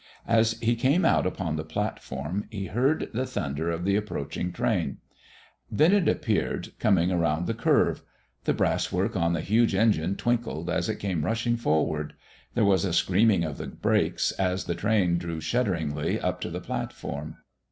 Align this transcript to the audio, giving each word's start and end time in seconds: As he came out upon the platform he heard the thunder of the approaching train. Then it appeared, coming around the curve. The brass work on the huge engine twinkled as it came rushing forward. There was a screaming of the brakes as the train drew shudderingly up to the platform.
As 0.25 0.53
he 0.61 0.73
came 0.75 1.05
out 1.05 1.27
upon 1.27 1.57
the 1.57 1.63
platform 1.63 2.45
he 2.49 2.65
heard 2.65 3.11
the 3.13 3.27
thunder 3.27 3.69
of 3.69 3.85
the 3.85 3.95
approaching 3.95 4.51
train. 4.51 4.97
Then 5.69 5.93
it 5.93 6.09
appeared, 6.09 6.69
coming 6.79 7.11
around 7.11 7.45
the 7.45 7.53
curve. 7.53 8.01
The 8.45 8.53
brass 8.55 8.91
work 8.91 9.15
on 9.15 9.33
the 9.33 9.41
huge 9.41 9.75
engine 9.75 10.15
twinkled 10.15 10.71
as 10.71 10.89
it 10.89 10.95
came 10.95 11.23
rushing 11.23 11.55
forward. 11.55 12.13
There 12.55 12.65
was 12.65 12.83
a 12.83 12.93
screaming 12.93 13.43
of 13.43 13.59
the 13.59 13.67
brakes 13.67 14.31
as 14.39 14.63
the 14.63 14.73
train 14.73 15.19
drew 15.19 15.39
shudderingly 15.39 16.19
up 16.19 16.41
to 16.41 16.49
the 16.49 16.61
platform. 16.61 17.35